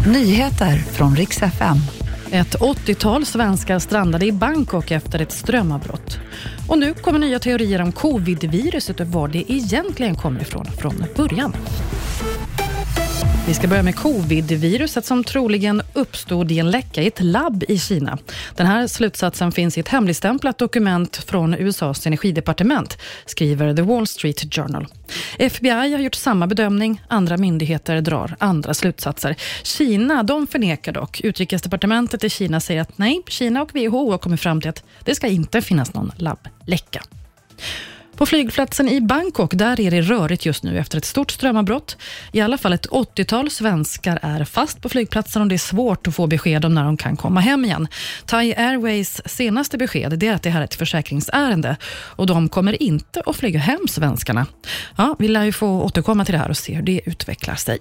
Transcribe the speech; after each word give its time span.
Nyheter 0.00 0.76
från 0.76 1.16
riks 1.16 1.42
FM. 1.42 1.76
Ett 2.32 2.54
80-tal 2.54 3.26
svenskar 3.26 3.78
strandade 3.78 4.26
i 4.26 4.32
Bangkok 4.32 4.90
efter 4.90 5.22
ett 5.22 5.32
strömavbrott. 5.32 6.18
Och 6.68 6.78
nu 6.78 6.94
kommer 6.94 7.18
nya 7.18 7.38
teorier 7.38 7.82
om 7.82 7.92
covid-viruset 7.92 9.00
och 9.00 9.06
var 9.06 9.28
det 9.28 9.52
egentligen 9.52 10.14
kommer 10.14 10.40
ifrån 10.40 10.64
från 10.64 11.04
början. 11.16 11.52
Vi 13.46 13.54
ska 13.54 13.68
börja 13.68 13.82
med 13.82 13.96
covid-viruset 13.96 15.04
som 15.04 15.24
troligen 15.24 15.82
uppstod 15.92 16.52
i 16.52 16.58
en 16.58 16.70
läcka 16.70 17.02
i 17.02 17.06
ett 17.06 17.20
labb 17.20 17.64
i 17.68 17.78
Kina. 17.78 18.18
Den 18.56 18.66
här 18.66 18.86
slutsatsen 18.86 19.52
finns 19.52 19.76
i 19.78 19.80
ett 19.80 19.88
hemligstämplat 19.88 20.58
dokument 20.58 21.16
från 21.16 21.54
USAs 21.54 22.06
energidepartement, 22.06 22.98
skriver 23.26 23.74
The 23.76 23.82
Wall 23.82 24.06
Street 24.06 24.54
Journal. 24.54 24.86
FBI 25.38 25.70
har 25.70 25.98
gjort 25.98 26.14
samma 26.14 26.46
bedömning, 26.46 27.02
andra 27.08 27.36
myndigheter 27.36 28.00
drar 28.00 28.36
andra 28.38 28.74
slutsatser. 28.74 29.36
Kina 29.62 30.22
de 30.22 30.46
förnekar 30.46 30.92
dock. 30.92 31.20
Utrikesdepartementet 31.20 32.24
i 32.24 32.30
Kina 32.30 32.60
säger 32.60 32.80
att 32.80 32.98
nej, 32.98 33.22
Kina 33.28 33.62
och 33.62 33.70
WHO 33.74 34.10
har 34.10 34.18
kommit 34.18 34.40
fram 34.40 34.60
till 34.60 34.70
att 34.70 34.84
det 35.04 35.14
ska 35.14 35.26
inte 35.26 35.62
finnas 35.62 35.94
någon 35.94 36.12
labbläcka. 36.16 37.02
På 38.16 38.26
flygplatsen 38.26 38.88
i 38.88 39.00
Bangkok 39.00 39.50
där 39.54 39.80
är 39.80 39.90
det 39.90 40.00
rörigt 40.00 40.46
just 40.46 40.62
nu 40.62 40.78
efter 40.78 40.98
ett 40.98 41.04
stort 41.04 41.30
strömavbrott. 41.30 41.96
I 42.32 42.40
alla 42.40 42.58
fall 42.58 42.72
ett 42.72 42.86
80-tal 42.86 43.50
svenskar 43.50 44.18
är 44.22 44.44
fast 44.44 44.82
på 44.82 44.88
flygplatsen 44.88 45.42
och 45.42 45.48
det 45.48 45.54
är 45.54 45.58
svårt 45.58 46.06
att 46.06 46.14
få 46.14 46.26
besked 46.26 46.64
om 46.64 46.74
när 46.74 46.84
de 46.84 46.96
kan 46.96 47.16
komma 47.16 47.40
hem 47.40 47.64
igen. 47.64 47.88
Thai 48.26 48.54
Airways 48.54 49.20
senaste 49.24 49.78
besked 49.78 50.22
är 50.22 50.34
att 50.34 50.42
det 50.42 50.50
här 50.50 50.60
är 50.60 50.64
ett 50.64 50.74
försäkringsärende 50.74 51.76
och 51.92 52.26
de 52.26 52.48
kommer 52.48 52.82
inte 52.82 53.22
att 53.26 53.36
flyga 53.36 53.60
hem 53.60 53.88
svenskarna. 53.88 54.46
Ja, 54.96 55.16
vi 55.18 55.28
lär 55.28 55.44
ju 55.44 55.52
få 55.52 55.82
återkomma 55.82 56.24
till 56.24 56.32
det 56.32 56.38
här 56.38 56.50
och 56.50 56.56
se 56.56 56.74
hur 56.74 56.82
det 56.82 57.00
utvecklar 57.04 57.54
sig. 57.54 57.78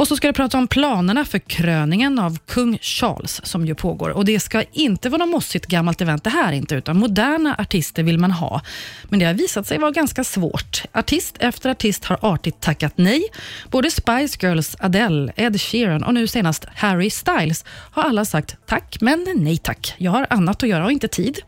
Och 0.00 0.08
så 0.08 0.16
ska 0.16 0.28
jag 0.28 0.34
prata 0.34 0.58
om 0.58 0.66
planerna 0.66 1.24
för 1.24 1.38
kröningen 1.38 2.18
av 2.18 2.38
kung 2.46 2.78
Charles 2.82 3.40
som 3.44 3.66
ju 3.66 3.74
pågår. 3.74 4.10
Och 4.10 4.24
Det 4.24 4.40
ska 4.40 4.62
inte 4.72 5.08
vara 5.08 5.18
något 5.18 5.28
mossigt 5.28 5.66
gammalt 5.66 6.00
event 6.00 6.24
det 6.24 6.30
här 6.30 6.52
inte, 6.52 6.74
utan 6.74 6.98
moderna 6.98 7.56
artister 7.58 8.02
vill 8.02 8.18
man 8.18 8.30
ha. 8.30 8.60
Men 9.08 9.18
det 9.18 9.26
har 9.26 9.34
visat 9.34 9.66
sig 9.66 9.78
vara 9.78 9.90
ganska 9.90 10.24
svårt. 10.24 10.82
Artist 10.92 11.36
efter 11.40 11.70
artist 11.70 12.04
har 12.04 12.18
artigt 12.22 12.60
tackat 12.60 12.92
nej. 12.96 13.22
Både 13.70 13.90
Spice 13.90 14.38
Girls, 14.46 14.76
Adele, 14.78 15.32
Ed 15.36 15.60
Sheeran 15.60 16.02
och 16.02 16.14
nu 16.14 16.26
senast 16.26 16.64
Harry 16.74 17.10
Styles 17.10 17.64
har 17.68 18.02
alla 18.02 18.24
sagt 18.24 18.56
tack, 18.66 18.96
men 19.00 19.26
nej 19.36 19.58
tack. 19.58 19.94
Jag 19.98 20.10
har 20.10 20.26
annat 20.30 20.62
att 20.62 20.68
göra 20.68 20.84
och 20.84 20.92
inte 20.92 21.08
tid. 21.08 21.38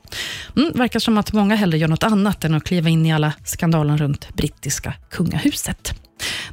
Mm, 0.57 0.73
verkar 0.73 1.01
som 1.01 1.19
att 1.19 1.33
många 1.33 1.55
hellre 1.55 1.79
gör 1.79 1.89
något 1.89 2.05
annat 2.05 2.45
än 2.45 2.55
att 2.55 2.65
kliva 2.65 2.89
in 2.89 3.07
i 3.07 3.13
alla 3.13 3.33
skandalen 3.45 3.99
runt 3.99 4.35
brittiska 4.35 4.95
kungahuset. 5.11 5.95